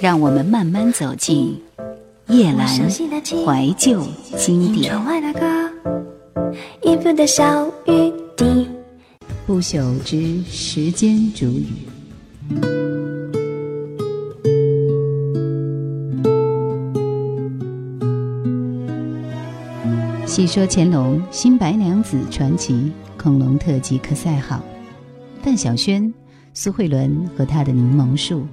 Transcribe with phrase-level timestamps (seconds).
[0.00, 1.60] 让我们慢慢走进
[2.28, 4.00] 叶阑怀旧
[4.36, 4.94] 经典。
[9.44, 11.66] 不朽之时间煮雨。
[20.26, 24.62] 细说乾隆、新白娘子传奇、恐龙特辑可赛号，
[25.42, 26.14] 范晓萱、
[26.54, 28.46] 苏慧伦和他的柠檬树。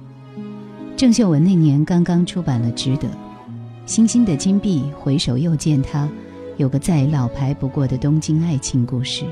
[0.96, 3.06] 郑秀文那年刚刚出版了《值得》，
[3.84, 6.08] 星星的金币，回首又见他，
[6.56, 9.26] 有个再老牌不过的东京爱情故事。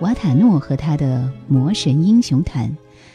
[0.00, 2.70] 瓦塔诺和他的《魔神英雄坛》，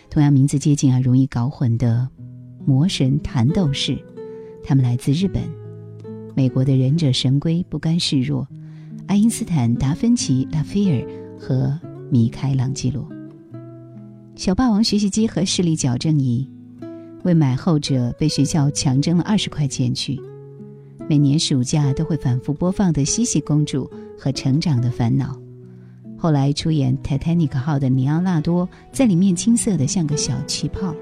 [0.08, 2.08] 同样名字接近而容易搞混的
[2.64, 3.94] 《魔神坛斗士》，
[4.64, 5.42] 他们来自日本。
[6.36, 8.48] 美国的忍者神龟不甘示弱，
[9.08, 11.08] 爱因斯坦、达芬奇、拉斐尔
[11.40, 11.76] 和
[12.12, 13.04] 米开朗基罗。
[14.36, 16.48] 小霸王学习机和视力矫正仪。
[17.24, 20.22] 为买后者，被学校强征了二十块钱去。
[21.10, 23.90] 每年暑假都会反复播放的《茜茜公主》
[24.22, 25.34] 和《成长的烦恼》。
[26.18, 30.96] 后来出演《泰坦尼克号》的尼奥纳多，在里面青涩的像个小气泡。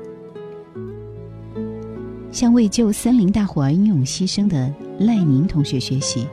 [2.32, 6.26] 向为救森林大火而英勇牺牲的赖宁同学学习，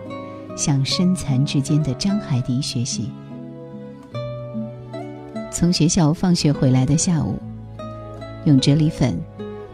[0.57, 3.11] 向身残志坚的张海迪学习。
[5.51, 7.37] 从学校放学回来的下午，
[8.45, 9.19] 用啫喱粉。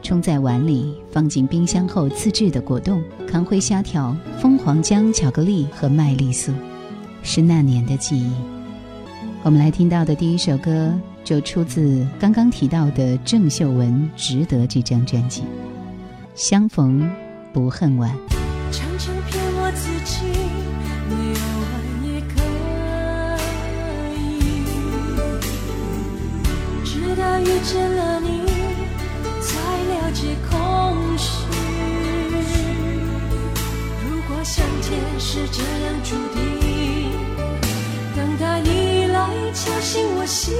[0.04, 6.52] 冲在碗里，放进冰箱后自制的果冻、康辉虾条、蜂皇浆巧克力和麦丽素，
[7.22, 8.30] 是那年的记忆。
[9.42, 10.92] 我们来听到的第一首歌，
[11.24, 15.40] 就出自刚刚提到的郑秀文《值得》这张专辑，
[16.34, 17.10] 《相逢
[17.50, 18.10] 不恨晚》。
[18.70, 20.26] 常常骗我自己，
[21.08, 21.40] 没有
[21.72, 22.34] 爱也可
[24.20, 24.22] 以，
[26.84, 28.53] 直到遇见了你。
[34.44, 37.10] 相见是这样注定，
[38.14, 40.54] 等待你来敲醒我心，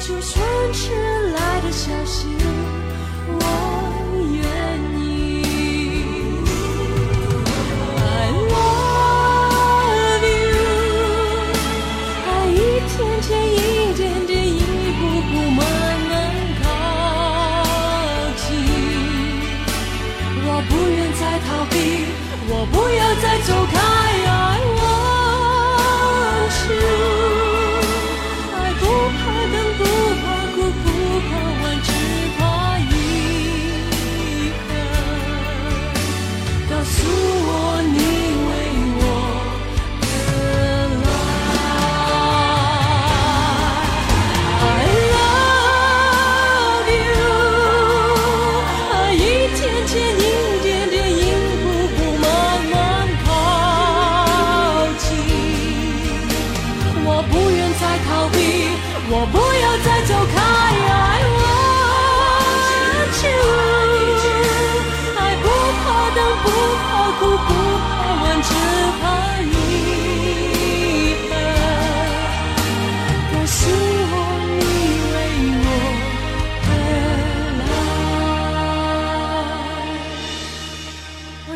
[0.00, 0.42] 就算
[0.72, 0.90] 迟
[1.32, 2.37] 来的消息。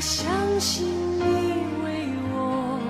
[0.03, 1.23] 我相信你
[1.85, 2.81] 为我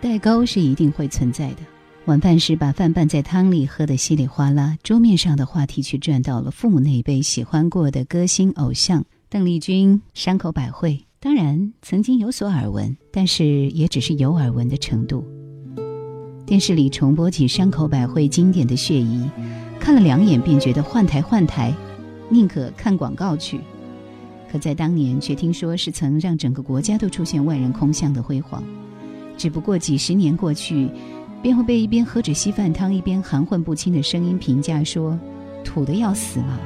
[0.00, 1.58] 代沟是一定会存在的。
[2.06, 4.76] 晚饭时把饭拌在汤里，喝得稀里哗啦。
[4.82, 11.00] 桌面上的话题却转到了父母那一辈喜欢过的歌星偶像邓丽君、山口百惠。
[11.20, 15.24] 当然曾经有所耳闻，但是也只是有耳闻的程度。
[16.48, 19.18] 电视里重播起山口百惠经典的《血疑》，
[19.78, 21.74] 看了两眼便觉得换台换台，
[22.30, 23.60] 宁可看广告去。
[24.50, 28.64] 可在当年却听说是曾让整个国家都出现万人空巷的辉煌。
[29.36, 30.88] 只不过几十年过去，
[31.42, 35.20] 便会被一边喝着稀饭汤一边含混不清的声音评价说
[35.62, 36.60] ：“土的要死了。”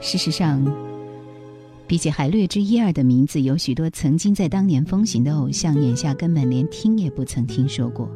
[0.00, 0.64] 事实上，
[1.88, 8.10] 比起还略知一二的名字，有许多曾经在当年风行的偶像，眼下根本连听也不曾听说过。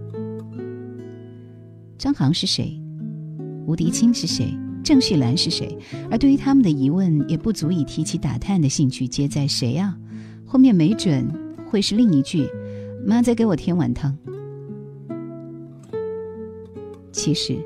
[1.96, 2.78] 张航是谁？
[3.66, 4.54] 吴迪清是谁？
[4.84, 5.78] 郑绪岚是谁？
[6.10, 9.08] 而对于他们的疑问，也不足以提起打探的兴趣。
[9.08, 9.96] 皆在谁啊？
[10.44, 11.26] 后面没准
[11.70, 12.46] 会是另一句
[13.06, 14.14] ：“妈，再给我添碗汤。”
[17.10, 17.58] 其实，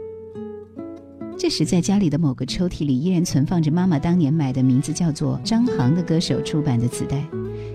[1.38, 7.22] 这时在家里的某个抽屉里依然存放着妈妈当年买的名字叫做张航的歌手出版的磁带，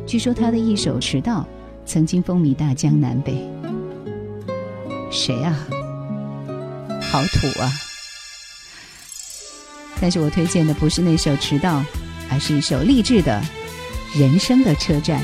[0.07, 1.41] 据说他的一首《迟到》
[1.85, 3.47] 曾经风靡大江南北。
[5.11, 5.55] 谁啊？
[7.01, 7.69] 好土啊！
[10.01, 11.79] 但是我推荐的不是那首《迟到》，
[12.31, 13.39] 而是一首励志的
[14.19, 15.21] 《人生的车站》。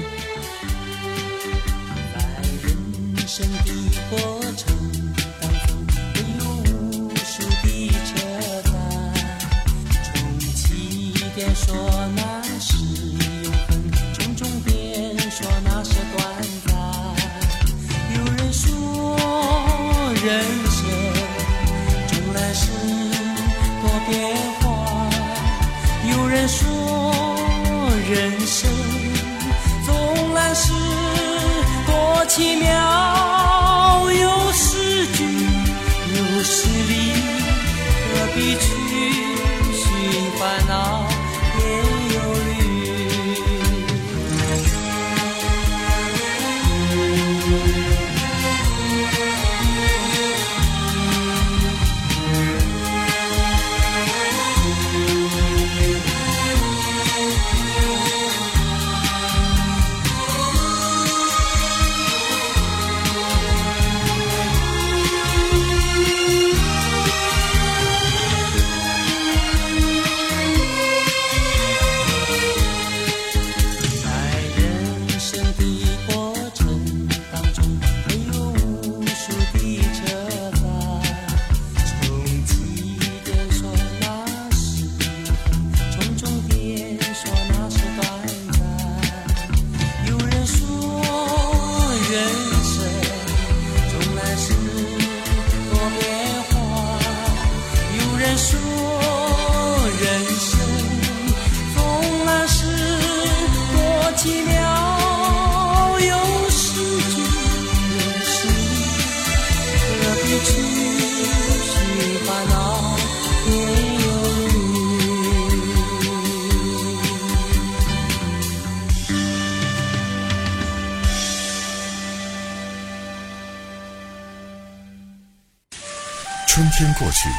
[126.98, 127.30] 过去，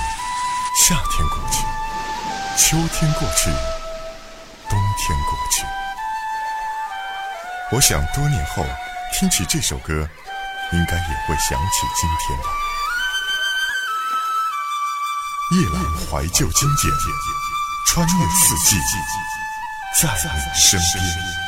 [0.86, 1.64] 夏天过去，
[2.56, 3.50] 秋天过去，
[4.68, 5.64] 冬天过去。
[7.72, 8.64] 我想多年后
[9.12, 10.08] 听起这首歌，
[10.72, 12.44] 应该也会想起今天吧。
[15.50, 15.76] 夜阑
[16.06, 16.94] 怀旧经典，
[17.88, 18.76] 穿越四季，
[20.00, 21.47] 在你身边。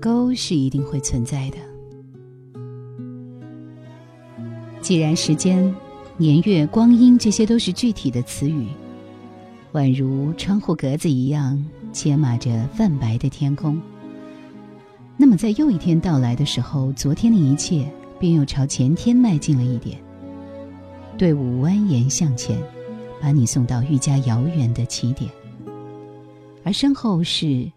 [0.00, 1.58] 沟是一定会存在的。
[4.80, 5.72] 既然时间、
[6.16, 8.66] 年月、光阴这些都是具体的词语，
[9.72, 11.62] 宛如窗户格子一样
[11.92, 13.80] 揭码着泛白的天空，
[15.18, 17.86] 那么在又一天到来的时候，昨天的一切
[18.18, 19.98] 便又朝前天迈进了一点。
[21.18, 22.58] 队伍蜿蜒向前，
[23.20, 25.30] 把你送到愈加遥远的起点，
[26.64, 27.70] 而身后是。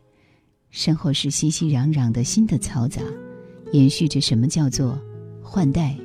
[0.75, 2.99] 身后是熙熙攘攘的新的嘈杂，
[3.71, 4.99] 延续着什么叫做
[5.39, 5.95] 换代、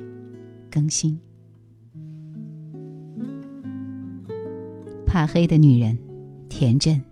[0.70, 1.18] 更新。
[5.06, 5.98] 怕黑的女人，
[6.50, 7.02] 田震。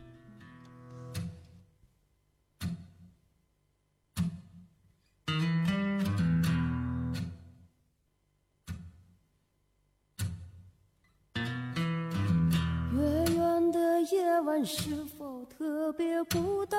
[12.93, 16.79] 远远的夜晚是否特别孤单？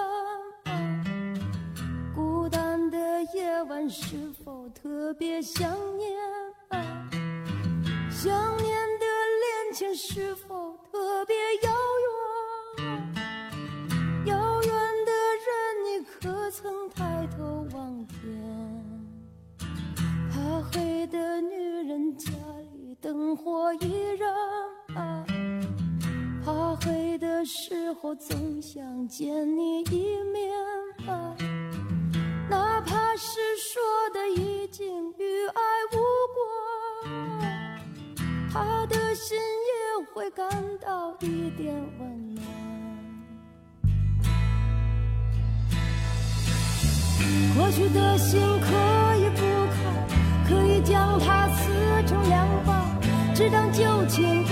[3.58, 6.16] 夜晚是否特别想念？
[8.12, 9.06] 想念的
[9.42, 11.74] 恋情是否特别遥
[12.78, 12.86] 远？
[14.28, 14.72] 遥远
[15.06, 15.12] 的
[15.42, 15.52] 人，
[15.86, 18.22] 你可曾抬头望天？
[20.30, 22.30] 怕黑的女人，家
[22.76, 24.32] 里灯火依然。
[26.46, 30.54] 怕黑的时候，总想见你一面。
[32.50, 33.82] 哪怕是说
[34.14, 35.62] 的已经与爱
[35.92, 35.96] 无
[36.34, 37.10] 关，
[38.52, 40.48] 他的心也会感
[40.80, 42.46] 到一点温暖。
[47.58, 48.68] 过去的心可
[49.18, 49.42] 以不
[49.74, 49.78] 看，
[50.48, 51.64] 可以将它撕
[52.08, 54.46] 成两半，只当旧情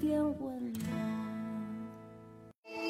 [0.00, 0.82] 点温暖。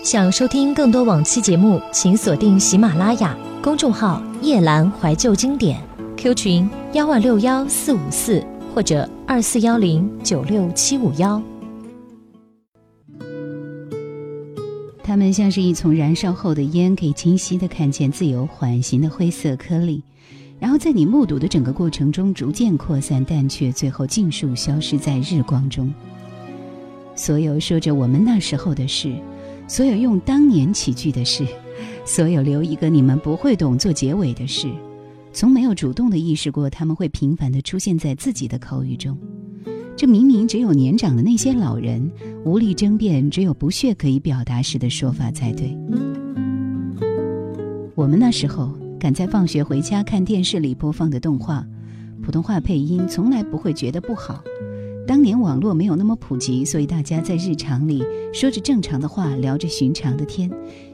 [0.05, 5.81] 想收听更多往期节目，请锁定喜马拉雅公众号“夜阑怀旧经典
[6.17, 8.43] ”，Q 群幺二六幺四五四
[8.75, 11.43] 或者二四幺零九六七五幺。
[15.03, 20.01] 它们像是一丛燃烧后的烟，可以清晰地看见自由缓行的灰色颗粒，
[20.61, 25.93] 然后在你目睹的整个过程中逐渐扩散淡却，最后尽数消失在日光中。
[27.21, 29.15] 所有说着我们那时候的事，
[29.69, 31.47] 所有用当年起句的事，
[32.03, 34.67] 所有留一个你们不会懂做结尾的事，
[35.31, 39.19] 从没有主动的意识过他们会频繁的出现在自己的口语中。
[39.95, 42.11] 这明明只有年长的那些老人
[42.43, 45.77] 无力争辩，只有不屑可以表达时的说法才对。
[47.95, 51.67] 我们那时候赶在放学回家看电视里播放的动画，
[52.23, 54.43] 普通话配音从来不会觉得不好。
[55.07, 60.49] 当年网络没有那么普及，所以大家在日常里说着正常的话，聊着寻常的天，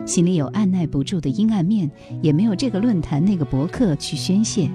[0.06, 1.90] 心里有按耐不住的阴暗面，
[2.22, 4.70] 也没有这个论坛那个博客去宣泄，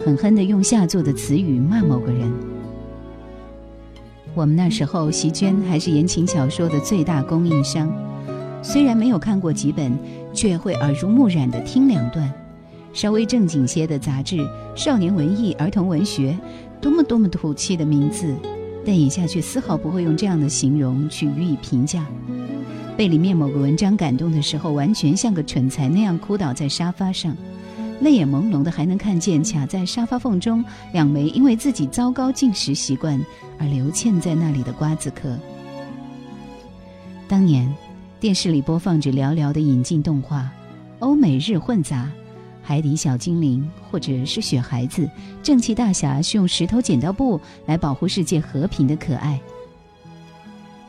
[0.00, 2.32] 狠狠地用下作的词语骂某个人。
[4.34, 7.88] 我们那时候，席娟还是言情小说的最大供应商。
[8.62, 9.96] 虽然没有看过几本，
[10.32, 12.32] 却会耳濡目染的听两段。
[12.92, 14.38] 稍微正经些的杂志，
[14.74, 16.36] 少年文艺、儿童文学，
[16.80, 18.34] 多么多么土气的名字，
[18.84, 22.06] 但眼下却丝毫不会用这样的形容去予以评价。
[22.96, 27.36] 被里面某个文章感动的时候，完全像个蠢材那样哭倒在沙发上。
[28.00, 33.20] 泪眼朦胧的，还能看见卡在沙发缝中两枚因为自己糟糕进食习惯
[33.58, 35.36] 而留嵌在那里的瓜子壳。
[37.26, 37.72] 当年，
[38.20, 40.48] 电视里播放着寥寥的引进动画，
[41.00, 42.08] 欧美日混杂，
[42.68, 45.06] 《海底小精灵》或者是《雪孩子》，
[45.42, 49.40] 正气大侠是用石头剪刀布来保护世界和平的可爱。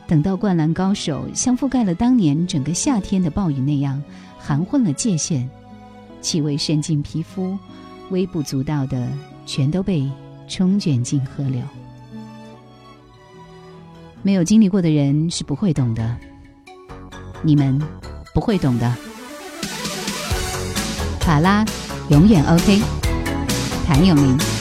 [0.06, 4.02] 等到《灌篮高手》像覆盖了当年整个夏天的暴雨那样，
[4.38, 5.48] 含混了界限。
[6.20, 7.56] 气味渗进皮肤，
[8.10, 9.08] 微不足道的
[9.46, 10.06] 全都被
[10.46, 11.62] 冲卷进河流。
[14.20, 16.14] 没有经历过的人是不会懂的，
[17.40, 17.80] 你们
[18.34, 18.94] 不会懂的。
[21.20, 21.64] 卡拉
[22.08, 22.80] 永远 OK，
[23.86, 24.59] 谭咏麟。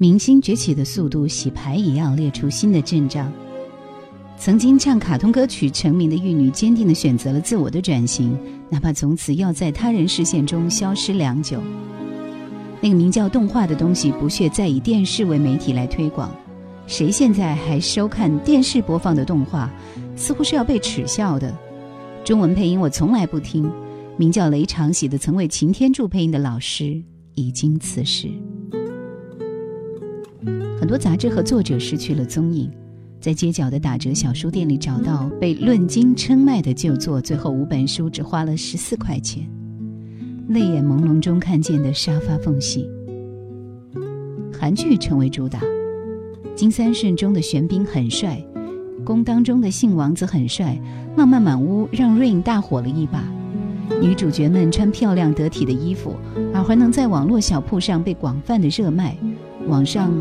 [0.00, 3.32] 明星崛起的速度洗牌一样列出新的阵仗。
[4.36, 8.38] 曾经唱卡通歌曲成名的玉女，坚定地选择了自我的转型，
[8.70, 11.60] 哪怕从此要在他人视线中消失良久。
[12.80, 16.32] 那个名叫动画的东西，不屑再以电视为媒体来推广。
[16.86, 19.68] 谁现在还收看电视播放的动画，
[20.14, 21.52] 似乎是要被耻笑的。
[22.24, 23.68] 中文配音我从来不听。
[24.16, 27.02] 名叫雷长喜的，曾为擎天柱配音的老师
[27.34, 28.28] 已经辞世。
[30.78, 32.70] 很多杂志和作者失去了踪影。
[33.20, 39.44] 在街角的打折小书店里找到被论斤称卖的旧作，最后五本书只花了十四块钱。
[40.50, 42.88] 泪眼朦胧中看见的沙发缝隙。
[44.56, 45.60] 韩剧成为主打，
[46.54, 48.40] 金三顺中的玄彬很帅，
[49.04, 50.80] 宫当中的信王子很帅，
[51.16, 53.24] 浪漫满屋让 Rain 大火了一把。
[54.00, 56.14] 女主角们穿漂亮得体的衣服，
[56.54, 59.16] 耳环能在网络小铺上被广泛的热卖。
[59.66, 60.12] 网上。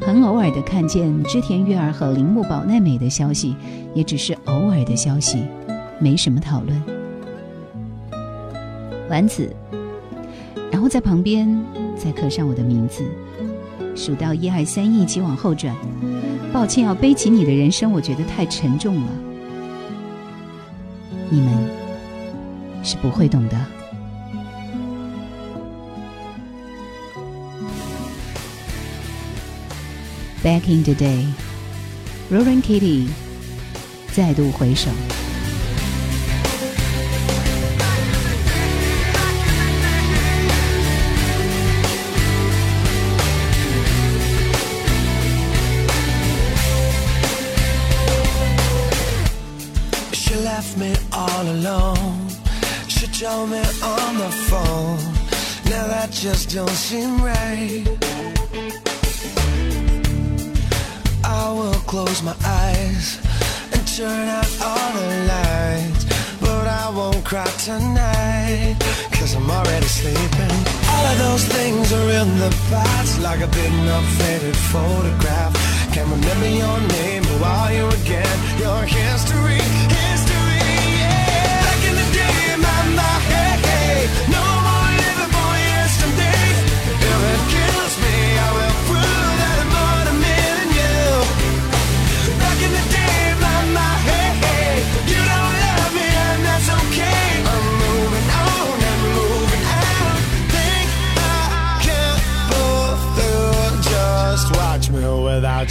[0.00, 3.54] 很偶尔的看见织田裕二和铃木保奈美的消息，
[3.94, 5.44] 也只是偶尔的消息，
[5.98, 6.82] 没什么讨论。
[9.10, 9.54] 丸子，
[10.70, 11.62] 然后在旁边
[11.96, 13.04] 再刻上我的名字，
[13.94, 15.74] 数到一二三，一起往后转。
[16.52, 19.08] 抱歉，要背起你的人生，我觉得太沉重了。
[21.28, 21.52] 你们
[22.82, 23.77] 是不会懂的。
[30.47, 31.25] Back in the day,
[32.29, 33.07] Roaring Kitty
[34.13, 34.91] 再度回首。
[50.11, 52.27] She left me all alone.
[52.87, 54.99] She told me on the phone.
[55.65, 57.83] Now that just don't seem right.
[61.88, 63.18] close my eyes
[63.72, 66.04] and turn out all the lights.
[66.38, 68.76] But I won't cry tonight,
[69.10, 70.56] cause I'm already sleeping.
[70.92, 75.52] All of those things are in the past, like a bitten up faded photograph.
[75.94, 78.36] Can't remember your name, who are you again?
[78.64, 79.62] Your history,
[79.98, 80.68] history,
[81.00, 81.64] yeah.
[81.66, 83.98] Back in the day, my, my, hey, hey.
[84.36, 84.47] No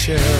[0.07, 0.36] share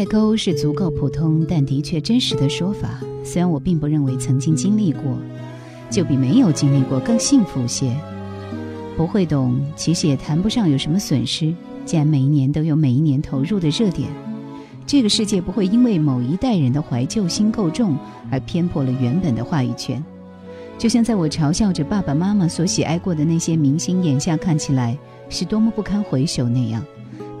[0.00, 5.02] 代沟是足够普通但的确真实的说法，虽然我并不认为曾经经历过
[5.90, 7.94] 就比没有经历过更幸福些。
[8.96, 14.08] 不会懂，其实也谈不上有什么损失，既然每一年都有每一年投入的热点，
[14.86, 17.94] 这个世界不会因为某一代人的怀旧心够重
[18.30, 20.02] 而偏颇了原本的话语权。
[20.78, 24.96] 就像在我嘲笑着爸爸妈妈所喜爱过的那些明星，眼下看起来
[25.28, 26.82] 是多么不堪回首那样，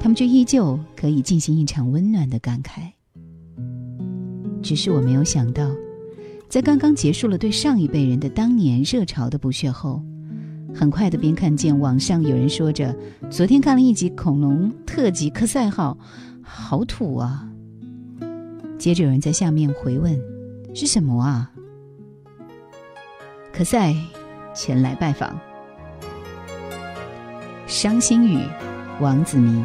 [0.00, 2.90] 他们却依旧可以进行一场温暖的感慨。
[4.62, 5.70] 只是我没有想到，
[6.48, 10.02] 在刚刚结束了对上一辈人的当年热潮的不屑后，
[10.74, 12.96] 很快的便看见网上有人说着
[13.30, 15.96] ：“昨天看了一集恐龙特辑科赛号。”
[16.42, 17.48] 好土啊！
[18.76, 20.18] 接着有人在下面回问
[20.74, 21.52] ：“是什么啊？”
[23.52, 23.94] 可赛
[24.52, 25.38] 前来拜访。
[27.68, 28.40] 伤心雨，
[29.00, 29.64] 王子明。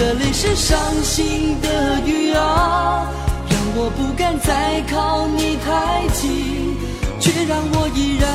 [0.00, 3.06] 你的泪是伤心的雨啊。
[3.50, 6.74] 让我不敢再靠你太近，
[7.20, 8.26] 却让我依然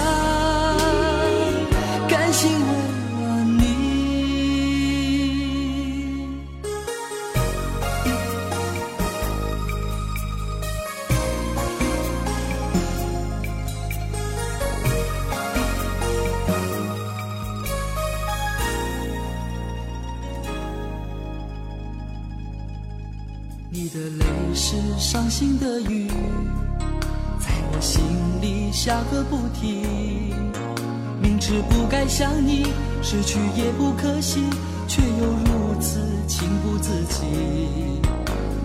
[33.16, 34.42] 失去也不可惜，
[34.90, 38.02] 却又如此情不自禁。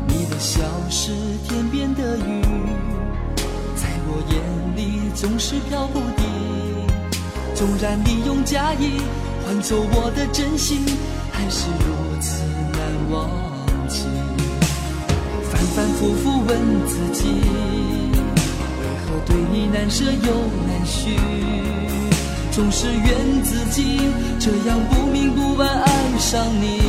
[0.08, 1.12] 你的笑是
[1.44, 2.42] 天边的云，
[3.76, 6.26] 在我眼里总是飘不定。
[7.54, 9.00] 纵然你用假意
[9.46, 10.84] 换走我的真心，
[11.30, 12.80] 还是如此难
[13.12, 13.30] 忘
[13.86, 14.02] 记。
[15.76, 16.58] 反复复问
[16.88, 17.28] 自己，
[18.80, 20.34] 为何对你难舍又
[20.66, 21.16] 难续？
[22.52, 24.00] 总是怨自己
[24.38, 26.80] 这样不明不白爱上你。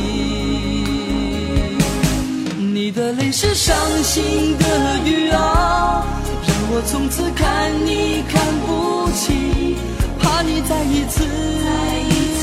[2.74, 6.04] 你的泪是伤心的雨啊，
[6.46, 9.76] 让我从此看你看不起，
[10.18, 11.24] 怕你再一次
[11.64, 11.68] 再
[12.10, 12.40] 一次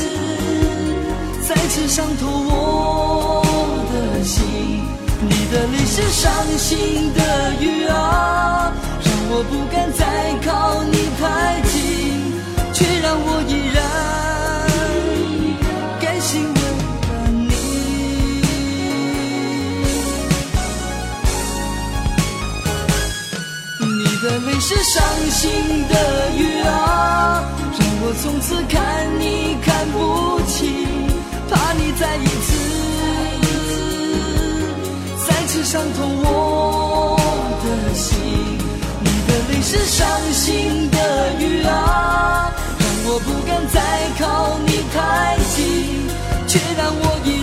[1.46, 3.44] 再次伤透我
[3.92, 4.42] 的心。
[5.22, 8.72] 你的泪是伤心的雨啊，
[9.04, 10.02] 让我不敢再
[10.42, 11.99] 靠你太近，
[13.02, 13.78] 让我依然
[16.00, 17.48] 甘心为了你。
[23.80, 25.40] 你的泪是伤心
[25.88, 25.94] 的
[26.36, 26.68] 雨啊，
[27.78, 28.78] 让我从此看
[29.18, 29.96] 你看不
[30.46, 30.86] 起，
[31.50, 32.48] 怕你再一次
[35.26, 35.52] 再次。
[35.64, 37.16] 伤透我
[37.62, 38.18] 的心，
[39.00, 40.00] 你的泪是伤
[40.32, 40.96] 心的
[41.38, 41.70] 雨啊，
[43.12, 43.80] 我不敢再
[44.20, 46.06] 靠你太近，
[46.46, 47.39] 却让我一。